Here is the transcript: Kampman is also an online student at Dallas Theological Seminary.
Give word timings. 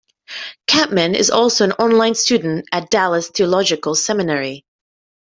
Kampman 0.65 1.13
is 1.13 1.29
also 1.29 1.63
an 1.63 1.73
online 1.73 2.15
student 2.15 2.67
at 2.71 2.89
Dallas 2.89 3.27
Theological 3.29 3.93
Seminary. 3.93 4.65